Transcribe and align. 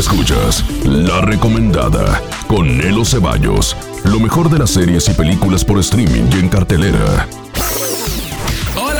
Escuchas 0.00 0.64
La 0.86 1.20
Recomendada 1.20 2.22
con 2.48 2.78
Nelo 2.78 3.04
Ceballos. 3.04 3.76
Lo 4.04 4.18
mejor 4.18 4.48
de 4.48 4.58
las 4.58 4.70
series 4.70 5.06
y 5.10 5.12
películas 5.12 5.62
por 5.62 5.78
streaming 5.78 6.24
y 6.32 6.38
en 6.38 6.48
cartelera 6.48 7.28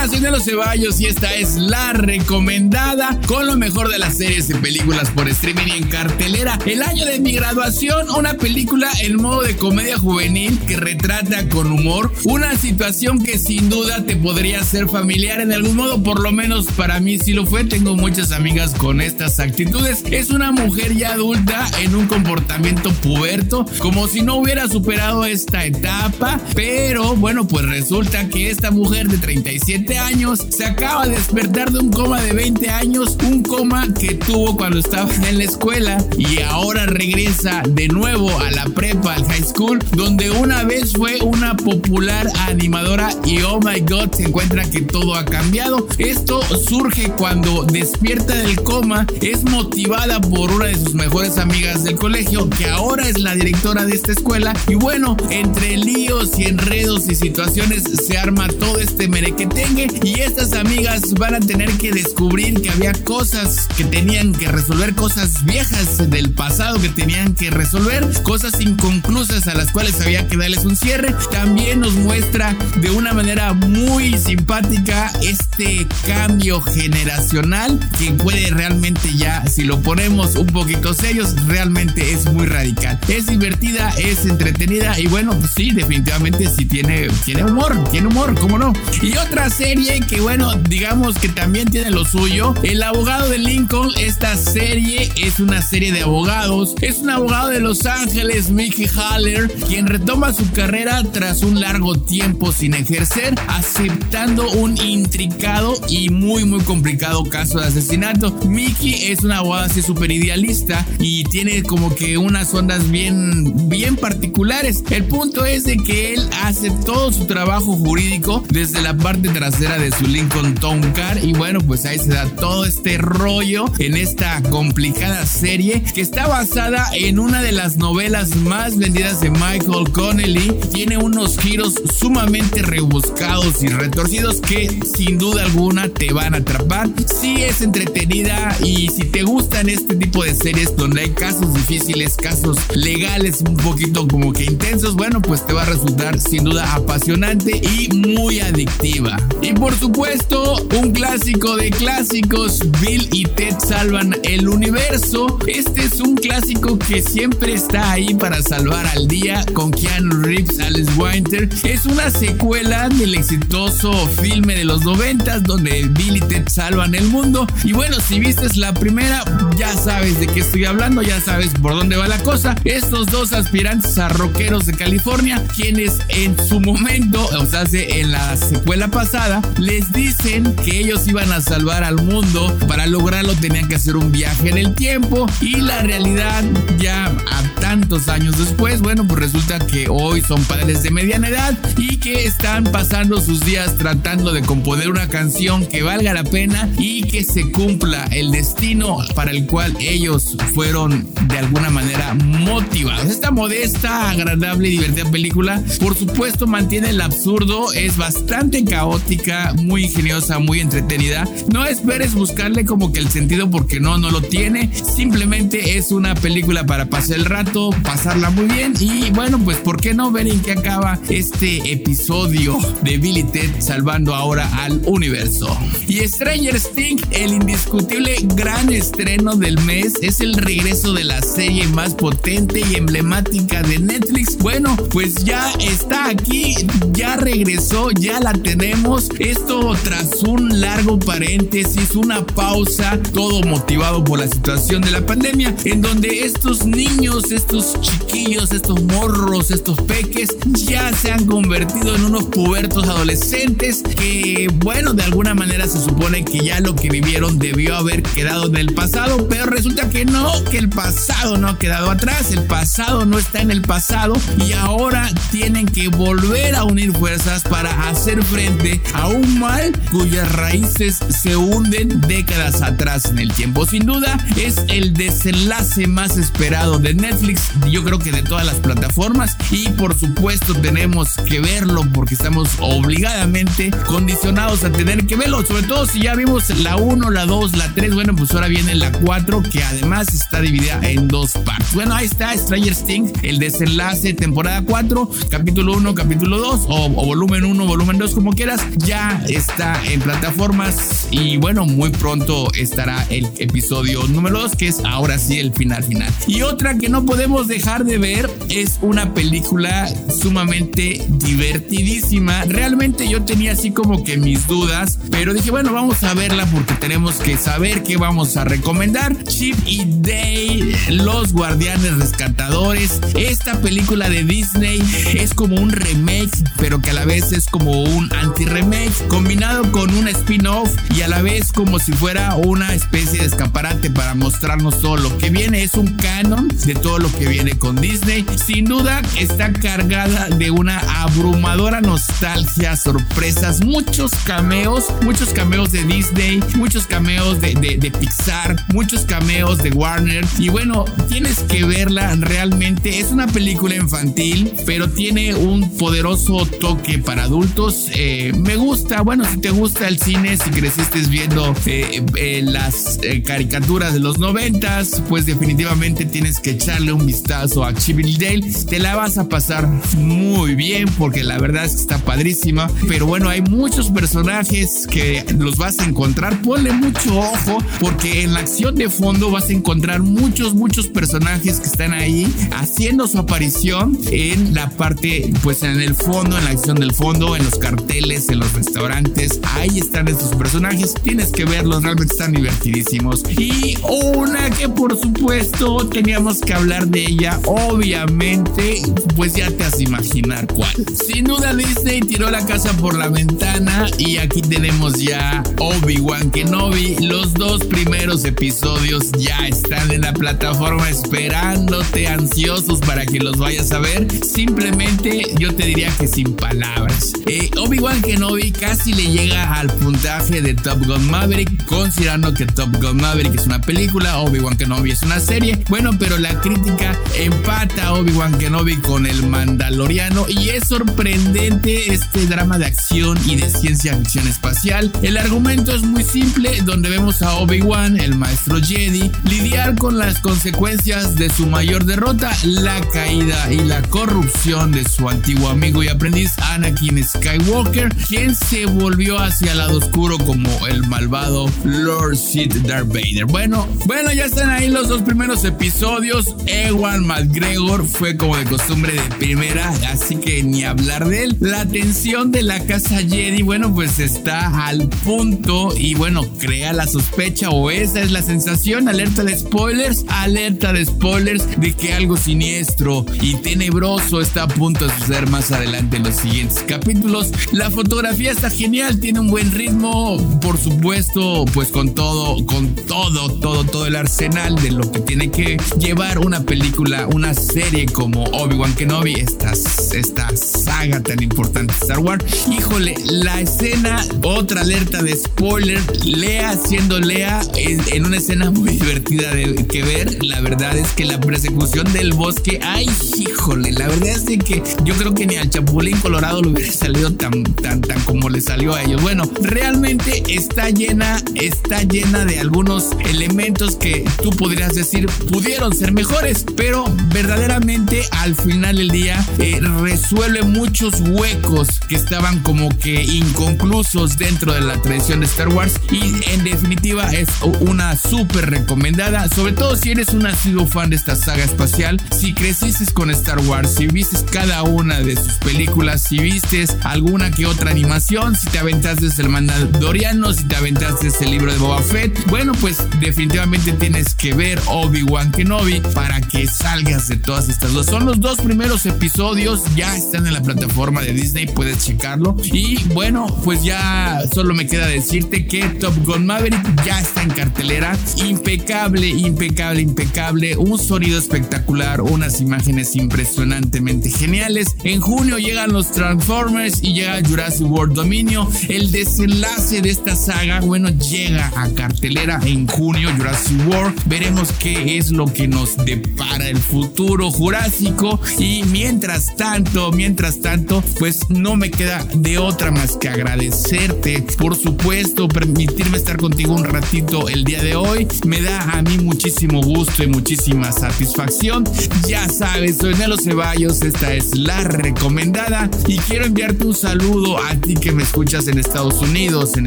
soy 0.09 0.21
Nelo 0.21 0.41
Ceballos 0.41 0.99
y 1.01 1.07
esta 1.07 1.35
es 1.35 1.57
la 1.57 1.93
recomendada 1.93 3.21
con 3.27 3.47
lo 3.47 3.57
mejor 3.57 3.91
de 3.91 3.99
las 3.99 4.17
series 4.17 4.49
y 4.49 4.55
películas 4.55 5.11
por 5.11 5.29
streaming 5.29 5.67
y 5.67 5.79
en 5.79 5.89
cartelera. 5.89 6.59
El 6.65 6.83
año 6.83 7.05
de 7.05 7.19
mi 7.21 7.33
graduación, 7.33 8.09
una 8.17 8.33
película 8.35 8.91
en 9.03 9.17
modo 9.17 9.43
de 9.43 9.57
comedia 9.57 9.99
juvenil 9.99 10.59
que 10.61 10.79
retrata 10.79 11.47
con 11.51 11.71
humor 11.71 12.11
una 12.25 12.57
situación 12.57 13.23
que 13.23 13.39
sin 13.39 13.69
duda 13.69 14.03
te 14.05 14.17
podría 14.17 14.65
ser 14.65 14.89
familiar 14.89 15.43
en 15.43 15.53
algún 15.53 15.77
modo, 15.77 16.03
por 16.03 16.21
lo 16.21 16.33
menos 16.33 16.67
para 16.77 16.99
mí 16.99 17.19
sí 17.19 17.35
lo 17.35 17.45
fue. 17.45 17.65
Tengo 17.65 17.95
muchas 17.95 18.33
amigas 18.33 18.75
con 18.75 19.03
estas 19.03 19.39
actitudes. 19.39 20.03
Es 20.11 20.31
una 20.31 20.51
mujer 20.51 20.97
ya 20.97 21.13
adulta 21.13 21.71
en 21.83 21.95
un 21.95 22.07
comportamiento 22.07 22.91
puberto, 22.95 23.67
como 23.79 24.09
si 24.09 24.23
no 24.23 24.37
hubiera 24.37 24.67
superado 24.67 25.27
esta 25.27 25.67
etapa, 25.67 26.41
pero 26.55 27.17
bueno, 27.17 27.47
pues 27.47 27.67
resulta 27.67 28.29
que 28.29 28.51
esta 28.51 28.71
mujer 28.71 29.09
de 29.09 29.19
37 29.19 29.90
años, 29.99 30.47
se 30.51 30.65
acaba 30.65 31.07
de 31.07 31.17
despertar 31.17 31.71
de 31.73 31.81
un 31.81 31.91
coma 31.91 32.21
de 32.21 32.33
20 32.33 32.69
años, 32.71 33.17
un 33.25 33.43
coma 33.43 33.87
que 33.95 34.15
tuvo 34.15 34.57
cuando 34.57 34.79
estaba 34.79 35.11
en 35.29 35.39
la 35.39 35.45
escuela 35.45 35.99
y 36.17 36.41
ahora 36.41 36.87
regresa 36.87 37.63
de 37.69 37.89
nuevo 37.89 38.31
a 38.41 38.51
la 38.51 38.65
prepa, 38.67 39.15
al 39.15 39.25
high 39.25 39.45
school, 39.45 39.79
donde 39.93 40.31
una 40.31 40.65
vez 40.65 40.93
fue 40.93 41.19
una 41.23 41.57
popular 41.57 42.31
animadora 42.49 43.11
y 43.25 43.43
oh 43.43 43.61
my 43.61 43.81
god, 43.81 44.13
se 44.13 44.25
encuentra 44.25 44.69
que 44.71 44.83
todo 44.83 45.15
ha 45.15 45.25
cambiado. 45.25 45.87
Esto 45.99 46.43
surge 46.43 47.11
cuando 47.13 47.65
despierta 47.65 48.35
del 48.35 48.63
coma, 48.63 49.07
es 49.23 49.45
motivada 49.45 50.21
por 50.21 50.51
una 50.53 50.67
de 50.67 50.77
sus 50.77 50.95
mejores 50.95 51.39
amigas 51.39 51.85
del 51.85 51.97
colegio, 51.97 52.49
que 52.51 52.69
ahora 52.69 53.09
es 53.09 53.19
la 53.19 53.35
directora 53.35 53.85
de 53.85 53.95
esta 53.95 54.13
escuela, 54.13 54.55
y 54.69 54.75
bueno, 54.75 55.17
entre 55.31 55.77
líos 55.77 56.39
y 56.39 56.45
enredos 56.45 57.09
y 57.09 57.15
situaciones 57.15 57.83
se 57.85 58.19
arma 58.19 58.49
todo 58.49 58.79
este 58.79 59.09
merequetengue 59.09 59.80
y 60.03 60.21
estas 60.21 60.53
amigas 60.53 61.15
van 61.15 61.35
a 61.37 61.41
tener 61.41 61.71
que 61.79 61.91
descubrir 61.91 62.61
que 62.61 62.69
había 62.69 62.93
cosas 62.93 63.67
que 63.77 63.85
tenían 63.85 64.33
que 64.33 64.49
resolver, 64.49 64.95
cosas 64.95 65.43
viejas 65.45 66.11
del 66.11 66.33
pasado 66.35 66.79
que 66.81 66.91
tenían 66.91 67.35
que 67.35 67.51
resolver, 67.51 68.07
cosas 68.23 68.61
inconclusas 68.61 69.49
a 69.49 69.55
las 69.55 69.73
cuales 69.73 69.99
había 70.03 70.27
que 70.27 70.37
darles 70.37 70.67
un 70.67 70.77
cierre. 70.77 71.15
También 71.33 71.81
nos 71.81 71.95
muestra 71.95 72.55
de 72.77 72.91
una 72.91 73.15
manera 73.15 73.55
muy 73.55 74.19
simpática 74.19 75.11
este 75.23 75.87
cambio 76.07 76.61
generacional 76.61 77.81
que 77.99 78.13
puede 78.13 78.51
realmente 78.51 79.15
ya, 79.17 79.47
si 79.47 79.63
lo 79.63 79.81
ponemos 79.81 80.35
un 80.35 80.49
poquito 80.49 80.93
serios, 80.93 81.35
realmente 81.47 82.13
es 82.13 82.31
muy 82.31 82.47
radical. 82.47 82.99
Es 83.09 83.27
divertida, 83.27 83.91
es 83.97 84.27
entretenida 84.27 84.99
y 84.99 85.07
bueno, 85.07 85.35
pues 85.39 85.53
sí, 85.57 85.71
definitivamente 85.71 86.51
sí 86.55 86.67
tiene, 86.67 87.09
tiene 87.25 87.45
humor, 87.45 87.83
tiene 87.91 88.09
humor, 88.09 88.39
¿cómo 88.39 88.59
no? 88.59 88.75
Y 89.01 89.17
otra 89.17 89.49
serie 89.49 89.70
que 90.09 90.21
bueno, 90.21 90.53
digamos 90.69 91.17
que 91.17 91.29
también 91.29 91.71
tiene 91.71 91.93
lo 91.93 92.05
suyo. 92.05 92.55
El 92.65 92.83
abogado 92.83 93.29
de 93.29 93.39
Lincoln, 93.39 93.93
esta 94.01 94.37
serie 94.37 95.13
es 95.17 95.39
una 95.39 95.63
serie 95.63 95.93
de 95.93 96.03
abogados. 96.03 96.75
Es 96.81 96.99
un 96.99 97.11
abogado 97.11 97.51
de 97.51 97.61
Los 97.61 97.87
Ángeles, 97.87 98.51
Mickey 98.51 98.87
Haller, 98.97 99.49
quien 99.69 99.87
retoma 99.87 100.33
su 100.33 100.51
carrera 100.51 101.05
tras 101.13 101.43
un 101.43 101.61
largo 101.61 101.95
tiempo 101.95 102.51
sin 102.51 102.75
ejercer, 102.75 103.37
aceptando 103.47 104.51
un 104.51 104.77
intricado 104.77 105.75
y 105.89 106.09
muy 106.09 106.45
muy 106.45 106.63
complicado 106.65 107.23
caso 107.25 107.61
de 107.61 107.67
asesinato. 107.67 108.33
Mickey 108.49 109.13
es 109.13 109.23
una 109.23 109.39
abogada 109.39 109.67
así 109.67 109.83
súper 109.83 110.11
idealista 110.11 110.85
y 110.99 111.23
tiene 111.25 111.63
como 111.63 111.95
que 111.95 112.19
unas 112.19 112.53
ondas 112.55 112.91
bien, 112.91 113.69
bien 113.69 113.95
particulares. 113.95 114.83
El 114.91 115.05
punto 115.05 115.45
es 115.45 115.63
de 115.63 115.77
que 115.77 116.15
él 116.15 116.29
hace 116.43 116.73
todo 116.85 117.13
su 117.13 117.27
trabajo 117.27 117.77
jurídico 117.77 118.43
desde 118.49 118.83
la 118.83 118.97
parte 118.97 119.29
trasera 119.29 119.60
de 119.61 119.93
su 119.93 120.07
Lincoln 120.07 120.55
Town 120.55 120.81
Car. 120.93 121.23
Y 121.23 121.35
bueno, 121.35 121.61
pues 121.61 121.85
ahí 121.85 121.99
se 121.99 122.09
da 122.09 122.25
todo 122.37 122.65
este 122.65 122.97
rollo 122.97 123.67
en 123.79 123.95
esta 123.95 124.41
complicada 124.45 125.27
serie 125.27 125.83
que 125.83 126.01
está 126.01 126.27
basada 126.29 126.87
en 126.95 127.19
una 127.19 127.43
de 127.43 127.53
las 127.53 127.77
novelas 127.77 128.35
más 128.37 128.79
vendidas 128.79 129.21
de 129.21 129.31
Michael 129.31 129.91
Connelly. 129.93 130.59
Tiene 130.73 130.97
unos 130.97 131.39
giros 131.39 131.75
sumamente 131.95 132.63
rebuscados 132.63 133.63
y 133.63 133.69
retorcidos 133.69 134.41
que 134.41 134.81
sin 134.97 135.19
duda 135.19 135.45
alguna 135.45 135.89
te 135.91 136.11
van 136.11 136.35
a 136.35 136.39
atrapar. 136.39 136.89
Si 137.07 137.43
es 137.43 137.61
entretenida 137.61 138.57
y 138.65 138.89
si 138.89 139.05
te 139.05 139.25
gustan 139.25 139.69
este 139.69 139.95
tipo 139.95 140.25
de 140.25 140.35
series 140.35 140.75
donde 140.75 141.03
hay 141.03 141.11
casos 141.11 141.53
difíciles, 141.53 142.17
casos 142.17 142.57
legales 142.75 143.43
un 143.47 143.57
poquito 143.59 144.09
como 144.09 144.33
que 144.33 144.45
intensos, 144.45 144.95
bueno, 144.95 145.21
pues 145.21 145.47
te 145.47 145.53
va 145.53 145.63
a 145.63 145.67
resultar 145.67 146.19
sin 146.19 146.45
duda 146.45 146.73
apasionante 146.75 147.61
y 147.61 147.95
muy 147.95 148.41
adictiva. 148.41 149.19
Por 149.55 149.75
supuesto, 149.75 150.57
un 150.79 150.93
clásico 150.93 151.57
de 151.57 151.71
clásicos, 151.71 152.59
Bill 152.81 153.09
y 153.13 153.25
Ted 153.25 153.57
salvan 153.59 154.17
el 154.25 154.49
universo. 154.49 155.39
Este 155.47 155.85
es 155.85 156.01
un 156.01 156.17
clásico 156.17 156.79
que 156.79 157.01
siempre 157.03 157.55
está 157.55 157.93
ahí 157.93 158.15
para 158.15 158.43
salvar 158.43 158.87
al 158.87 159.09
día 159.09 159.45
con 159.55 159.71
Keanu 159.71 160.23
Reeves, 160.23 160.61
Alice 160.61 160.91
Winter. 160.97 161.49
Es 161.65 161.87
una 161.87 162.11
secuela 162.11 162.89
del 162.89 163.15
exitoso 163.15 163.93
filme 164.21 164.57
de 164.57 164.65
los 164.65 164.85
noventas 164.85 165.43
donde 165.45 165.89
Bill 165.89 166.17
y 166.17 166.21
Ted 166.21 166.49
salvan 166.49 166.95
el 166.95 167.07
mundo. 167.09 167.47
Y 167.65 167.73
bueno, 167.73 167.97
si 168.01 168.19
viste 168.21 168.41
la 168.57 168.75
primera, 168.75 169.23
ya 169.57 169.77
sabes 169.77 170.19
de 170.19 170.27
qué 170.27 170.41
estoy 170.41 170.65
hablando, 170.65 171.03
ya 171.03 171.21
sabes 171.21 171.53
por 171.61 171.75
dónde 171.75 171.97
va 171.97 172.09
la 172.09 172.19
cosa. 172.23 172.57
Estos 172.65 173.07
dos 173.07 173.33
aspirantes 173.33 173.97
a 173.99 174.09
rockeros 174.09 174.67
de 174.67 174.75
California, 174.75 175.43
quienes 175.55 175.99
en 176.09 176.37
su 176.49 176.61
momento, 176.61 177.25
o 177.39 177.47
sea, 177.47 177.65
en 177.73 178.11
la 178.11 178.37
secuela 178.37 178.89
pasada, 178.89 179.40
les 179.59 179.93
dicen 179.93 180.55
que 180.57 180.81
ellos 180.81 181.07
iban 181.09 181.33
a 181.33 181.41
salvar 181.41 181.85
al 181.85 181.97
mundo. 181.97 182.57
Para 182.69 182.87
lograrlo 182.87 183.35
tenían 183.35 183.69
que 183.69 183.77
hacer 183.77 183.97
un 183.97 184.13
viaje 184.13 184.49
en 184.49 184.59
el 184.59 184.75
tiempo 184.75 185.27
y 185.41 185.57
la 185.61 185.83
realidad 185.83 186.45
ya 186.79 187.07
a 187.07 187.61
tantos 187.61 188.09
años 188.09 188.39
después, 188.39 188.81
bueno, 188.81 189.07
pues 189.07 189.21
resulta 189.21 189.59
que 189.59 189.87
hoy 189.89 190.23
son 190.23 190.43
padres 190.45 190.83
de 190.83 190.91
mediana 190.91 191.29
edad 191.29 191.57
y 191.77 191.99
que 191.99 192.25
están 192.25 192.65
pasando 192.65 193.21
sus 193.21 193.45
días 193.45 193.77
tratando 193.77 194.33
de 194.33 194.43
componer 194.43 194.91
una 194.91 195.09
canción 195.09 195.67
que 195.67 195.83
valga 195.83 196.15
la 196.15 196.25
pena 196.25 196.69
y 196.79 197.03
que 197.03 197.25
se 197.25 197.51
cumpla 197.51 198.09
el 198.11 198.31
destino 198.31 198.99
para 199.15 199.31
el 199.31 199.47
cual 199.47 199.77
ellos 199.81 200.37
fueron 200.55 201.09
de 201.29 201.39
alguna 201.39 201.71
manera 201.71 202.15
motivados. 202.15 203.07
Esta 203.07 203.31
modesta, 203.31 204.11
agradable 204.11 204.69
y 204.69 204.73
divertida 204.73 205.11
película, 205.11 205.63
por 205.81 205.97
supuesto, 205.97 206.47
mantiene 206.47 206.91
el 206.91 207.01
absurdo, 207.01 207.73
es 207.73 207.97
bastante 207.97 208.65
caótica, 208.65 209.30
muy 209.63 209.85
ingeniosa, 209.85 210.39
muy 210.39 210.61
entretenida. 210.61 211.29
No 211.53 211.65
esperes 211.65 212.15
buscarle 212.15 212.65
como 212.65 212.93
que 212.93 213.01
el 213.01 213.09
sentido 213.09 213.51
porque 213.51 213.81
no, 213.81 213.99
no 213.99 214.11
lo 214.11 214.23
tiene. 214.23 214.71
Simplemente 214.75 215.79
es 215.79 215.93
una 215.93 216.15
película 216.15 216.67
para 216.67 216.87
pasar 216.87 217.17
el 217.17 217.25
rato, 217.25 217.71
pasarla 217.83 218.31
muy 218.31 218.47
bien 218.47 218.75
y 218.81 219.11
bueno, 219.11 219.39
pues 219.39 219.59
¿por 219.59 219.81
qué 219.81 219.95
no 219.95 220.11
ver 220.11 220.27
en 220.27 220.41
qué 220.41 220.53
acaba 220.53 220.99
este 221.09 221.73
episodio 221.73 222.59
de 222.83 222.99
Billy 222.99 223.23
Ted 223.25 223.51
salvando 223.61 224.15
ahora 224.15 224.49
al 224.65 224.81
universo? 224.87 225.57
Y 225.87 225.99
Stranger 226.07 226.59
Things, 226.61 227.03
el 227.11 227.33
indiscutible 227.33 228.17
gran 228.35 228.73
estreno 228.73 229.37
del 229.37 229.59
mes, 229.63 229.95
es 230.03 230.21
el 230.21 230.35
regreso 230.35 230.93
de 230.93 231.05
la 231.05 231.21
serie 231.23 231.67
más 231.69 231.95
potente 231.95 232.61
y 232.61 232.77
emblemática 232.77 233.63
de 233.63 233.79
Netflix. 233.79 234.39
Bueno, 234.39 234.77
pues 234.91 235.17
ya 235.25 235.51
está 235.61 236.09
aquí, 236.09 236.55
ya 236.93 237.17
regresó, 237.17 237.91
ya 237.91 238.21
la 238.21 238.33
tenemos. 238.33 239.10
Es 239.19 239.41
esto 239.41 239.75
tras 239.83 240.23
un 240.23 240.61
largo 240.61 240.99
paréntesis, 240.99 241.95
una 241.95 242.25
pausa, 242.25 243.01
todo 243.15 243.41
motivado 243.43 244.05
por 244.05 244.19
la 244.19 244.29
situación 244.29 244.83
de 244.83 244.91
la 244.91 245.05
pandemia, 245.05 245.55
en 245.65 245.83
donde 245.83 246.25
estos 246.25 246.67
niños, 246.67 247.33
estos 247.33 247.81
chiquillos, 247.81 248.53
estos 248.53 248.83
morros, 248.83 249.51
estos 249.51 249.81
peques, 249.83 250.29
ya 250.53 250.93
se 250.97 251.11
han 251.11 251.27
convertido 251.27 251.97
en 251.97 252.05
unos 252.05 252.25
pubertos 252.25 252.89
adolescentes 252.89 253.83
que, 253.83 254.49
bueno, 254.57 254.93
de 254.93 255.03
alguna 255.03 255.35
manera 255.35 255.67
se 255.67 255.81
supone 255.81 256.25
que 256.25 256.41
ya 256.41 256.61
lo 256.61 256.77
que 256.77 256.91
vivieron 256.91 257.39
debió 257.39 257.77
haber 257.77 258.03
quedado 258.03 258.47
en 258.47 258.57
el 258.57 258.75
pasado, 258.75 259.27
pero 259.29 259.47
resulta 259.47 259.89
que 259.89 260.05
no, 260.05 260.45
que 260.45 260.59
el 260.59 260.69
pasado 260.69 261.39
no 261.39 261.49
ha 261.49 261.59
quedado 261.59 261.91
atrás, 261.91 262.31
el 262.31 262.45
pasado 262.45 263.07
no 263.07 263.19
está 263.19 263.41
en 263.41 263.51
el 263.51 263.63
pasado 263.63 264.15
y 264.47 264.53
ahora 264.53 265.09
tienen 265.31 265.67
que 265.67 265.89
volver 265.89 266.55
a 266.55 266.65
unir 266.65 266.93
fuerzas 266.93 267.43
para 267.43 267.89
hacer 267.89 268.23
frente 268.23 268.81
a 268.95 269.00
a 269.01 269.09
un 269.09 269.39
mal 269.39 269.73
cuyas 269.91 270.31
raíces 270.33 270.99
se 271.09 271.35
hunden 271.35 272.03
décadas 272.03 272.61
atrás 272.61 273.07
en 273.07 273.19
el 273.19 273.33
tiempo. 273.33 273.65
Sin 273.65 273.87
duda 273.87 274.19
es 274.37 274.57
el 274.69 274.93
desenlace 274.93 275.87
más 275.87 276.19
esperado 276.19 276.79
de 276.79 276.93
Netflix, 276.93 277.49
yo 277.71 277.83
creo 277.83 277.99
que 277.99 278.13
de 278.13 278.23
todas 278.23 278.45
las 278.45 278.57
plataformas 278.57 279.37
y 279.51 279.69
por 279.71 279.99
supuesto 279.99 280.55
tenemos 280.55 281.09
que 281.27 281.41
verlo 281.41 281.83
porque 281.95 282.15
estamos 282.15 282.51
obligadamente 282.61 283.71
condicionados 283.87 284.65
a 284.65 284.71
tener 284.71 285.07
que 285.07 285.17
verlo, 285.17 285.45
sobre 285.47 285.63
todo 285.63 285.87
si 285.87 286.03
ya 286.03 286.15
vimos 286.15 286.51
la 286.59 286.77
1, 286.77 287.11
la 287.11 287.25
2, 287.25 287.57
la 287.57 287.73
3, 287.75 287.95
bueno 287.95 288.15
pues 288.15 288.33
ahora 288.33 288.49
viene 288.49 288.75
la 288.75 288.93
4 288.93 289.43
que 289.51 289.63
además 289.63 290.13
está 290.13 290.43
dividida 290.43 290.79
en 290.83 291.09
dos 291.09 291.33
partes. 291.45 291.73
Bueno, 291.73 291.95
ahí 291.95 292.05
está 292.05 292.37
Stranger 292.37 292.77
Things, 292.77 293.13
el 293.23 293.39
desenlace 293.39 294.13
temporada 294.13 294.63
4, 294.63 295.11
capítulo 295.31 295.73
1, 295.75 295.95
capítulo 295.95 296.39
2 296.39 296.67
o, 296.69 296.85
o 296.85 297.07
volumen 297.07 297.45
1, 297.45 297.67
volumen 297.67 297.99
2 297.99 298.15
como 298.15 298.33
quieras, 298.33 298.61
ya 298.77 298.90
está 298.91 299.81
en 299.85 300.01
plataformas 300.01 301.07
y 301.13 301.37
bueno, 301.37 301.65
muy 301.65 301.91
pronto 301.91 302.49
estará 302.55 303.07
el 303.09 303.29
episodio 303.39 304.03
número 304.09 304.41
2 304.41 304.57
que 304.57 304.69
es 304.69 304.81
ahora 304.85 305.17
sí 305.19 305.39
el 305.39 305.53
final 305.53 305.85
final. 305.85 306.13
Y 306.27 306.43
otra 306.43 306.77
que 306.77 306.89
no 306.89 307.05
podemos 307.05 307.47
dejar 307.47 307.85
de 307.85 307.99
ver 307.99 308.29
es 308.49 308.79
una 308.81 309.15
película 309.15 309.89
sumamente 310.09 311.05
divertidísima. 311.09 312.45
Realmente 312.47 313.09
yo 313.09 313.23
tenía 313.23 313.53
así 313.53 313.71
como 313.71 314.03
que 314.03 314.17
mis 314.17 314.49
dudas, 314.49 314.99
pero 315.11 315.35
dije, 315.35 315.53
bueno, 315.53 315.73
vamos 315.73 316.03
a 316.03 316.15
verla 316.15 316.47
porque 316.47 316.75
tenemos 316.75 317.17
que 317.17 317.37
saber 317.37 317.85
qué 317.85 317.97
vamos 317.97 318.37
a 318.37 318.45
recomendar. 318.45 319.23
Chip 319.25 319.57
y 319.67 319.85
Day, 319.87 320.75
Los 320.89 321.33
Guardianes 321.33 321.97
Rescatadores. 321.97 323.01
Esta 323.15 323.61
película 323.61 324.09
de 324.09 324.25
Disney 324.25 324.83
es 325.15 325.33
como 325.33 325.57
un 325.57 325.71
remake, 325.71 326.31
pero 326.59 326.81
que 326.81 326.91
a 326.91 326.95
la 326.95 327.05
vez 327.05 327.33
es 327.33 327.47
como 327.47 327.83
un 327.83 328.13
anti-remake, 328.13 328.80
combinado 329.09 329.71
con 329.73 329.95
un 329.95 330.09
spin-off 330.09 330.75
y 330.97 331.03
a 331.03 331.09
la 331.09 331.23
vez 331.23 331.53
como 331.53 331.79
si 331.79 331.93
fuera 331.93 332.35
una 332.37 332.75
especie 332.75 333.21
de 333.21 333.27
escaparate 333.27 333.91
para 333.91 334.15
mostrarnos 334.15 334.81
todo 334.81 334.97
lo 334.97 335.17
que 335.19 335.31
viene. 335.31 335.63
Es 335.63 335.75
un 335.75 335.97
canon 335.97 336.49
de 336.49 336.75
todo 336.75 336.99
lo 336.99 337.13
que 337.13 337.29
viene 337.29 337.59
con 337.59 337.77
Disney. 337.77 338.25
Sin 338.45 338.65
duda 338.65 339.03
está 339.19 339.53
cargada 339.53 340.29
de 340.29 340.51
una 340.51 340.79
abrumadora 341.03 341.81
nostalgia, 341.81 342.77
sorpresas, 342.77 343.63
muchos 343.65 344.13
cameos, 344.25 344.87
muchos 345.03 345.31
cameos 345.31 345.73
de 345.73 345.85
Disney, 345.85 346.41
muchos 346.57 346.87
cameos 346.87 347.41
de, 347.41 347.55
de, 347.55 347.91
Pixar, 347.91 348.57
muchos 348.73 349.03
cameos 349.03 349.59
de 349.59 349.71
Warner. 349.71 350.25
Y 350.39 350.49
bueno, 350.49 350.85
tienes 351.09 351.41
que 351.41 351.65
verla 351.65 352.15
realmente. 352.17 353.01
Es 353.01 353.11
una 353.11 353.27
película 353.27 353.75
infantil, 353.75 354.53
pero 354.65 354.89
tiene 354.91 355.35
un 355.35 355.77
poderoso 355.77 356.47
toque 356.47 356.99
para 356.99 357.25
adultos. 357.25 357.87
Eh, 357.95 358.33
me 358.37 358.57
gusta, 358.57 358.70
bueno, 359.05 359.25
si 359.25 359.39
te 359.39 359.51
gusta 359.51 359.89
el 359.89 359.99
cine, 359.99 360.37
si 360.37 360.49
creciste 360.51 361.01
viendo 361.09 361.55
eh, 361.67 362.05
eh, 362.17 362.41
las 362.45 363.01
caricaturas 363.25 363.93
de 363.93 363.99
los 363.99 364.19
noventas, 364.19 365.03
pues 365.09 365.27
definitivamente 365.27 366.05
tienes 366.05 366.39
que 366.39 366.51
echarle 366.51 366.93
un 366.93 367.05
vistazo 367.05 367.65
a 367.65 367.73
Dale. 367.73 368.53
Te 368.69 368.79
la 368.79 368.95
vas 368.95 369.19
a 369.19 369.29
pasar 369.29 369.67
muy 369.97 370.55
bien 370.55 370.89
porque 370.99 371.25
la 371.25 371.39
verdad 371.39 371.65
es 371.65 371.73
que 371.73 371.81
está 371.81 371.99
padrísima. 371.99 372.71
Pero 372.87 373.07
bueno, 373.07 373.29
hay 373.29 373.43
muchos 373.43 373.91
personajes 373.91 374.87
que 374.87 375.25
los 375.37 375.57
vas 375.57 375.81
a 375.81 375.85
encontrar. 375.85 376.41
Ponle 376.43 376.73
mucho 376.73 377.19
ojo 377.19 377.59
porque 377.81 378.23
en 378.23 378.35
la 378.35 378.41
acción 378.41 378.77
de 378.77 378.89
fondo 378.89 379.33
vas 379.33 379.49
a 379.49 379.53
encontrar 379.53 380.01
muchos, 380.01 380.55
muchos 380.55 380.87
personajes 380.87 381.59
que 381.59 381.67
están 381.67 381.93
ahí 381.93 382.33
haciendo 382.53 383.09
su 383.09 383.19
aparición 383.19 383.99
en 384.13 384.55
la 384.55 384.71
parte, 384.71 385.33
pues 385.43 385.65
en 385.65 385.81
el 385.81 385.95
fondo, 385.95 386.39
en 386.39 386.45
la 386.45 386.51
acción 386.51 386.79
del 386.79 386.93
fondo, 386.93 387.35
en 387.35 387.45
los 387.45 387.59
carteles, 387.59 388.29
en 388.29 388.39
los 388.39 388.60
restaurantes. 388.61 389.41
Ahí 389.55 389.79
están 389.79 390.09
esos 390.09 390.35
personajes. 390.37 390.95
Tienes 391.03 391.33
que 391.33 391.45
verlos, 391.45 391.83
realmente 391.83 392.13
están 392.13 392.33
divertidísimos. 392.33 393.23
Y 393.31 393.79
una 393.83 394.51
que 394.51 394.69
por 394.69 394.99
supuesto 395.01 395.89
teníamos 395.89 396.41
que 396.41 396.53
hablar 396.53 396.87
de 396.87 397.01
ella, 397.01 397.41
obviamente, 397.47 398.83
pues 399.17 399.35
ya 399.35 399.51
te 399.51 399.65
has 399.65 399.81
imaginar 399.81 400.47
cuál. 400.47 400.71
Sin 401.07 401.25
duda 401.25 401.55
Disney 401.55 402.01
tiró 402.01 402.31
la 402.31 402.45
casa 402.45 402.73
por 402.75 402.97
la 402.97 403.09
ventana 403.09 403.87
y 403.99 404.19
aquí 404.19 404.43
tenemos 404.43 405.01
ya 405.01 405.43
Obi-Wan 405.59 406.31
Kenobi. 406.31 406.97
Los 407.01 407.33
dos 407.35 407.65
primeros 407.65 408.25
episodios 408.25 409.11
ya 409.19 409.49
están 409.49 409.91
en 409.91 410.03
la 410.03 410.13
plataforma 410.13 410.89
esperándote 410.89 412.09
ansiosos 412.09 412.81
para 412.81 413.07
que 413.07 413.21
los 413.21 413.39
vayas 413.39 413.73
a 413.73 413.79
ver. 413.79 414.07
Simplemente 414.23 415.33
yo 415.39 415.55
te 415.55 415.67
diría 415.67 415.91
que 415.99 416.07
sin 416.07 416.35
palabras. 416.35 417.13
Eh, 417.27 417.51
Obi-Wan 417.59 418.03
Kenobi 418.03 418.50
casi 418.53 418.93
le 418.93 419.11
llega 419.11 419.55
al 419.55 419.69
puntaje 419.69 420.41
de 420.43 420.55
Top 420.55 420.85
Gun 420.85 421.11
Maverick, 421.11 421.65
considerando 421.67 422.33
que 422.35 422.47
Top 422.47 422.75
Gun 422.77 422.97
Maverick 422.97 423.35
es 423.35 423.47
una 423.47 423.61
película, 423.61 424.19
Obi-Wan 424.19 424.57
Kenobi 424.57 424.93
es 424.93 425.03
una 425.03 425.21
serie. 425.21 425.63
Bueno, 425.69 425.91
pero 425.99 426.19
la 426.19 426.41
crítica 426.41 426.99
empata 427.19 427.89
a 427.89 427.95
Obi-Wan 427.95 428.39
Kenobi 428.39 428.77
con 428.77 429.07
el 429.07 429.27
Mandaloriano 429.27 430.27
y 430.29 430.51
es 430.51 430.69
sorprendente 430.69 431.93
este 431.93 432.27
drama 432.27 432.59
de 432.59 432.67
acción 432.67 433.19
y 433.27 433.37
de 433.37 433.51
ciencia 433.51 433.97
ficción 433.97 434.29
espacial. 434.29 434.91
El 435.03 435.17
argumento 435.17 435.75
es 435.75 435.83
muy 435.83 436.05
simple, 436.05 436.61
donde 436.63 436.91
vemos 436.91 437.23
a 437.23 437.35
Obi-Wan, 437.35 437.99
el 437.99 438.17
maestro 438.17 438.61
Jedi, 438.61 439.11
lidiar 439.25 439.77
con 439.77 439.99
las 439.99 440.21
consecuencias 440.21 441.17
de 441.17 441.31
su 441.31 441.47
mayor 441.47 441.85
derrota, 441.85 442.37
la 442.45 442.81
caída 442.93 443.53
y 443.53 443.59
la 443.59 443.83
corrupción 443.83 444.73
de 444.73 444.89
su 444.89 445.09
antiguo 445.09 445.49
amigo 445.49 445.83
y 445.83 445.89
aprendiz 445.89 446.33
Anakin 446.39 447.03
Skywalker, 447.03 447.95
quien 448.09 448.35
se 448.49 448.67
volvió 448.67 449.19
hacia 449.19 449.53
el 449.53 449.59
lado 449.59 449.79
oscuro 449.79 450.19
como 450.19 450.67
el 450.67 450.87
malvado 450.87 451.51
Lord 451.65 452.17
Sith 452.17 452.55
Darth 452.67 452.89
Vader. 452.89 453.27
Bueno, 453.27 453.69
bueno, 453.87 454.13
ya 454.13 454.25
están 454.25 454.51
ahí 454.51 454.69
los 454.69 454.89
dos 454.89 455.03
primeros 455.03 455.45
episodios. 455.45 456.35
Ewan 456.47 457.07
McGregor 457.07 457.87
fue 457.87 458.17
como 458.17 458.37
de 458.37 458.45
costumbre 458.45 458.93
de 458.93 459.03
primera, 459.17 459.71
así 459.91 460.17
que 460.17 460.43
ni 460.43 460.65
hablar 460.65 461.09
de 461.09 461.25
él. 461.25 461.37
La 461.41 461.67
tensión 461.67 462.33
de 462.33 462.43
la 462.43 462.61
casa 462.65 462.99
Jedi, 462.99 463.43
bueno, 463.43 463.75
pues 463.75 463.99
está 463.99 464.67
al 464.67 464.89
punto 464.89 465.73
y 465.77 465.95
bueno, 465.95 466.23
crea 466.39 466.73
la 466.73 466.87
sospecha 466.87 467.51
o 467.51 467.71
esa 467.71 468.01
es 468.01 468.11
la 468.11 468.23
sensación. 468.23 468.89
Alerta 468.89 469.25
de 469.25 469.39
spoilers, 469.39 470.05
alerta 470.09 470.73
de 470.73 470.87
spoilers 470.87 471.61
de 471.61 471.73
que 471.75 471.95
algo 471.95 472.17
siniestro 472.17 473.05
y 473.21 473.35
tenebroso 473.37 474.21
está 474.21 474.45
a 474.45 474.49
punto 474.49 474.87
de 474.87 474.95
suceder 474.99 475.29
más 475.29 475.53
adelante 475.53 475.97
en 475.97 476.05
los 476.05 476.17
siguientes 476.17 476.65
capítulos. 476.67 477.31
La 477.53 477.71
fotografía 477.71 478.30
está 478.31 478.49
genial, 478.49 479.01
tiene 479.01 479.19
un 479.19 479.29
buen 479.29 479.51
ritmo, 479.51 480.17
por 480.41 480.57
supuesto, 480.57 481.45
pues 481.53 481.69
con 481.69 481.95
todo, 481.95 482.45
con 482.47 482.75
todo, 482.75 483.29
todo, 483.41 483.65
todo 483.65 483.87
el 483.87 483.97
arsenal 483.97 484.55
de 484.63 484.71
lo 484.71 484.91
que 484.93 485.01
tiene 485.01 485.31
que 485.31 485.57
llevar 485.79 486.19
una 486.21 486.41
película, 486.45 487.09
una 487.09 487.35
serie 487.35 487.87
como 487.87 488.25
Obi-Wan 488.25 488.75
Kenobi, 488.75 489.15
esta, 489.15 489.53
esta 489.53 490.29
saga 490.37 491.03
tan 491.03 491.23
importante 491.23 491.75
Star 491.75 491.99
Wars. 491.99 492.25
Híjole, 492.51 492.95
la 493.05 493.41
escena, 493.41 494.05
otra 494.23 494.61
alerta 494.61 495.03
de 495.03 495.17
spoiler, 495.17 495.81
Lea 496.05 496.57
siendo 496.57 497.01
Lea 497.01 497.41
en, 497.57 498.05
una 498.05 498.19
escena 498.19 498.51
muy 498.51 498.71
divertida 498.71 499.35
de 499.35 499.67
que 499.67 499.83
ver. 499.83 500.25
La 500.25 500.41
verdad 500.41 500.77
es 500.77 500.93
que 500.93 501.05
la 501.05 501.19
persecución 501.19 501.93
del 501.93 502.13
bosque, 502.13 502.61
ay, 502.63 502.89
híjole, 503.19 503.73
la 503.73 503.89
verdad 503.89 504.09
es 504.09 504.25
que 504.25 504.63
yo 504.85 504.95
creo 504.95 505.15
que 505.15 505.27
ni 505.27 505.37
al 505.37 505.51
Chapulín 505.51 505.99
Colorado 505.99 506.43
le 506.43 506.51
hubiera 506.51 506.73
salido 506.73 507.13
tan, 507.13 507.43
tan, 507.43 507.81
tan 507.81 508.01
como 508.11 508.29
le 508.29 508.41
salió 508.41 508.75
a 508.75 508.83
ellos. 508.83 509.01
Bueno, 509.03 509.31
realmente 509.41 510.25
está 510.27 510.69
llena, 510.71 511.23
está 511.37 511.85
llena 511.85 512.25
de 512.25 512.41
algunos 512.41 512.89
elementos 513.05 513.77
que 513.77 514.05
tú 514.21 514.31
podrías 514.31 514.75
decir 514.75 515.07
pudieron 515.31 515.73
ser 515.73 515.93
mejores, 515.93 516.45
pero 516.57 516.85
verdaderamente 517.13 518.03
al 518.11 518.35
final 518.35 518.79
del 518.79 518.91
día 518.91 519.25
eh, 519.39 519.61
resuelve 519.81 520.43
muchos 520.43 521.01
huecos 521.01 521.69
que 521.89 521.95
estaban 521.95 522.41
como 522.41 522.69
que 522.79 523.05
inconclusos 523.05 524.19
dentro 524.19 524.55
de 524.55 524.61
la 524.61 524.83
tradición 524.83 525.21
de 525.21 525.27
Star 525.27 525.49
Wars 525.49 525.75
y 525.93 526.01
en 526.31 526.43
definitiva 526.43 527.13
es 527.13 527.29
una 527.61 527.95
súper 527.95 528.51
recomendada, 528.51 529.29
sobre 529.29 529.53
todo 529.53 529.77
si 529.77 529.93
eres 529.93 530.09
un 530.09 530.27
asiduo 530.27 530.67
fan 530.67 530.91
de 530.91 530.97
esta 530.97 531.15
saga 531.15 531.45
espacial, 531.45 532.01
si 532.11 532.35
creciste 532.35 532.93
con 532.93 533.11
Star 533.11 533.39
Wars, 533.47 533.75
si 533.77 533.87
viste 533.87 534.17
cada 534.33 534.65
una 534.65 535.01
de 535.01 535.15
sus 535.15 535.35
películas, 535.35 536.03
si 536.09 536.19
viste 536.19 536.67
alguna 536.83 537.31
que 537.31 537.47
otra 537.47 537.71
animación, 537.71 538.00
si 538.01 538.47
te 538.51 538.59
aventaste 538.59 539.07
el 539.19 539.29
Mandaloriano, 539.29 540.33
si 540.33 540.45
te 540.45 540.57
aventaste 540.57 541.09
el 541.21 541.31
libro 541.33 541.53
de 541.53 541.59
Boba 541.59 541.83
Fett, 541.83 542.27
bueno 542.29 542.53
pues 542.61 542.79
definitivamente 542.99 543.73
tienes 543.73 544.15
que 544.15 544.33
ver 544.33 544.61
Obi-Wan 544.67 545.31
Kenobi 545.31 545.81
para 545.95 546.21
que 546.21 546.47
salgas 546.47 547.09
de 547.09 547.17
todas 547.17 547.49
estas 547.49 547.75
dos. 547.75 547.87
Son 547.87 548.07
los 548.07 548.19
dos 548.19 548.41
primeros 548.41 548.87
episodios, 548.87 549.63
ya 549.77 549.95
están 549.97 550.27
en 550.27 550.33
la 550.33 550.43
plataforma 550.43 551.03
de 551.03 551.13
Disney, 551.13 551.47
puedes 551.47 551.85
checarlo. 551.85 552.37
Y 552.43 552.83
bueno, 552.95 553.27
pues 553.45 553.63
ya 553.63 554.21
solo 554.33 554.55
me 554.55 554.67
queda 554.67 554.87
decirte 554.87 555.47
que 555.47 555.69
Top 555.69 555.95
Gun 556.05 556.27
Maverick 556.27 556.85
ya 556.85 557.01
está 557.01 557.23
en 557.23 557.31
cartelera. 557.31 557.97
Impecable, 558.17 559.09
impecable, 559.09 559.83
impecable. 559.83 560.57
Un 560.57 560.79
sonido 560.79 561.19
espectacular, 561.19 562.01
unas 562.01 562.41
imágenes 562.41 562.97
impresionantemente 562.97 564.11
geniales. 564.11 564.75
En 564.85 565.01
junio 565.01 565.39
llegan 565.39 565.73
los 565.73 565.93
Transformers 565.93 566.83
y 566.83 566.95
llega 566.95 567.21
Jurassic 567.27 567.71
World 567.71 567.90
dominio. 567.95 568.49
El 568.69 568.91
desenlace 568.93 569.81
de 569.83 569.91
esta 569.91 570.17
saga, 570.17 570.61
bueno, 570.61 570.89
llega 570.89 571.53
a 571.57 571.69
cartelera 571.71 572.41
en 572.45 572.67
junio, 572.67 573.11
Jurassic 573.17 573.69
World. 573.69 573.95
Veremos 574.07 574.53
qué 574.53 574.99
es 574.99 575.11
lo 575.11 575.27
que 575.27 575.49
nos 575.49 575.77
depara 575.85 576.49
el 576.49 576.59
futuro 576.59 577.31
jurásico. 577.31 578.21
Y 578.39 578.63
mientras 578.65 579.37
tanto, 579.37 579.93
mientras 579.93 580.41
tanto, 580.41 580.83
pues 580.99 581.29
no 581.29 581.57
me 581.57 581.71
queda 581.71 582.05
de 582.15 582.39
otra 582.39 582.71
más 582.71 582.97
que 582.97 583.09
agradecerte, 583.09 584.23
por 584.39 584.57
supuesto, 584.57 585.29
permitirme 585.29 585.97
estar 585.97 586.17
contigo 586.17 586.55
un 586.55 586.65
ratito 586.65 587.29
el 587.29 587.45
día 587.45 587.63
de 587.63 587.77
hoy. 587.77 588.07
Me 588.25 588.41
da 588.41 588.61
a 588.71 588.83
mí 588.83 588.99
muchísimo 588.99 589.63
gusto 589.63 590.03
y 590.03 590.07
muchísima 590.07 590.73
satisfacción. 590.73 591.65
Ya 592.09 592.29
sabes, 592.29 592.79
soy 592.79 592.95
Nelo 592.95 593.17
Ceballos, 593.17 593.83
esta 593.83 594.15
es 594.15 594.37
la 594.37 594.65
recomendada 594.65 595.71
y 595.87 595.99
quiero 595.99 596.27
enviarte 596.27 596.65
un 596.65 596.75
saludo 596.75 597.39
a 597.39 597.55
ti 597.57 597.75
que 597.81 597.93
me 597.93 598.03
escuchas 598.03 598.47
en 598.49 598.59
Estados 598.59 599.01
Unidos, 599.01 599.57
en 599.57 599.67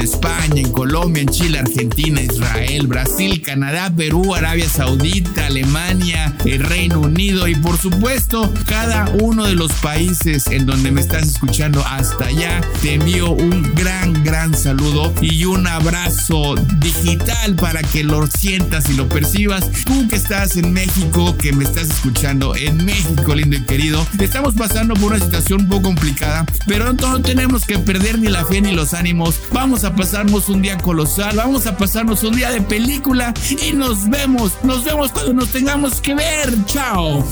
España, 0.00 0.60
en 0.60 0.70
Colombia, 0.70 1.22
en 1.22 1.28
Chile, 1.28 1.58
Argentina, 1.58 2.20
Israel, 2.20 2.86
Brasil, 2.86 3.42
Canadá, 3.42 3.92
Perú, 3.94 4.34
Arabia 4.34 4.68
Saudita, 4.68 5.46
Alemania, 5.46 6.36
el 6.44 6.62
Reino 6.62 7.00
Unido 7.00 7.48
y 7.48 7.56
por 7.56 7.76
supuesto 7.76 8.52
cada 8.66 9.08
uno 9.20 9.46
de 9.46 9.54
los 9.54 9.72
países 9.74 10.46
en 10.46 10.64
donde 10.66 10.92
me 10.92 11.00
estás 11.00 11.26
escuchando 11.26 11.84
hasta 11.86 12.26
allá. 12.26 12.60
Te 12.82 12.94
envío 12.94 13.32
un 13.32 13.74
gran, 13.74 14.22
gran 14.22 14.56
saludo 14.56 15.12
y 15.20 15.44
un 15.44 15.66
abrazo 15.66 16.54
digital 16.78 17.56
para 17.56 17.82
que 17.82 18.04
lo 18.04 18.26
sientas 18.28 18.88
y 18.90 18.94
lo 18.94 19.08
percibas. 19.08 19.68
Tú 19.84 20.06
que 20.08 20.16
estás 20.16 20.56
en 20.56 20.72
México, 20.72 21.36
que 21.36 21.52
me 21.52 21.64
estás 21.64 21.90
escuchando 21.90 22.54
en 22.54 22.84
México, 22.84 23.34
lindo 23.34 23.56
y 23.56 23.62
querido, 23.62 24.06
estamos 24.20 24.54
pasando 24.54 24.94
por 24.94 25.12
una 25.12 25.24
situación 25.24 25.62
un 25.62 25.68
poco 25.68 25.82
complicada, 25.84 26.46
pero 26.66 26.92
no 26.92 27.20
tenemos 27.20 27.64
que 27.64 27.78
ni 28.12 28.28
la 28.28 28.44
fe 28.44 28.60
ni 28.60 28.72
los 28.72 28.92
ánimos. 28.92 29.40
Vamos 29.52 29.84
a 29.84 29.94
pasarnos 29.94 30.48
un 30.48 30.62
día 30.62 30.76
colosal, 30.78 31.36
vamos 31.36 31.66
a 31.66 31.76
pasarnos 31.76 32.22
un 32.22 32.36
día 32.36 32.50
de 32.50 32.60
película 32.60 33.32
y 33.50 33.72
nos 33.72 34.08
vemos, 34.08 34.52
nos 34.62 34.84
vemos 34.84 35.10
cuando 35.10 35.32
nos 35.32 35.48
tengamos 35.50 36.00
que 36.00 36.14
ver. 36.14 36.52
Chao. 36.66 37.24